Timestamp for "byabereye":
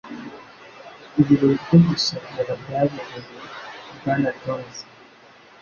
2.61-3.19